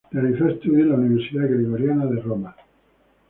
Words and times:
Realizó 0.09 0.47
estudios 0.49 0.79
en 0.81 0.89
la 0.89 0.95
Universidad 0.95 1.43
Gregoriana 1.47 2.07
de 2.07 2.21
Roma. 2.23 2.55